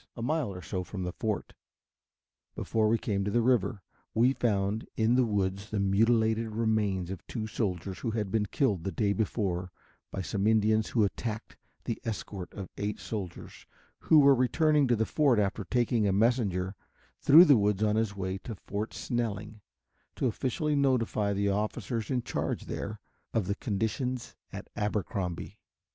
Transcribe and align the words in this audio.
A 0.17 0.23
mile 0.23 0.51
or 0.51 0.63
so 0.63 0.83
from 0.83 1.03
the 1.03 1.11
fort, 1.13 1.53
before 2.55 2.87
we 2.87 2.97
came 2.97 3.23
to 3.23 3.29
the 3.29 3.39
river, 3.43 3.83
we 4.15 4.33
found 4.33 4.87
in 4.97 5.13
the 5.13 5.27
woods 5.27 5.69
the 5.69 5.79
mutilated 5.79 6.55
remains 6.55 7.11
of 7.11 7.23
two 7.27 7.45
soldiers 7.45 7.99
who 7.99 8.09
had 8.09 8.31
been 8.31 8.47
killed 8.47 8.83
the 8.83 8.91
day 8.91 9.13
before 9.13 9.71
by 10.09 10.23
some 10.23 10.47
Indians 10.47 10.89
who 10.89 11.03
attacked 11.03 11.55
the 11.83 12.01
escort 12.03 12.51
of 12.51 12.67
eight 12.79 12.99
soldiers 12.99 13.67
who 13.99 14.17
were 14.17 14.33
returning 14.33 14.87
to 14.87 14.95
the 14.95 15.05
fort 15.05 15.37
after 15.37 15.63
taking 15.63 16.07
a 16.07 16.11
messenger 16.11 16.73
through 17.21 17.45
the 17.45 17.55
woods 17.55 17.83
on 17.83 17.95
his 17.95 18.15
way 18.15 18.39
to 18.39 18.55
Fort 18.55 18.95
Snelling 18.95 19.61
to 20.15 20.25
officially 20.25 20.75
notify 20.75 21.31
the 21.31 21.49
officers 21.49 22.09
in 22.09 22.23
charge 22.23 22.65
there, 22.65 22.99
of 23.35 23.45
the 23.45 23.53
conditions 23.53 24.35
at 24.51 24.67
Abercrombie. 24.75 25.59